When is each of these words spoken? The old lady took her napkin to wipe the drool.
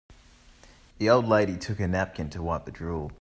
The 0.97 1.11
old 1.11 1.25
lady 1.27 1.57
took 1.59 1.77
her 1.77 1.87
napkin 1.87 2.31
to 2.31 2.41
wipe 2.41 2.65
the 2.65 2.71
drool. 2.71 3.09